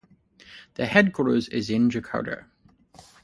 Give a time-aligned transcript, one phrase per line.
[0.73, 2.45] The headquarters is in Jakarta.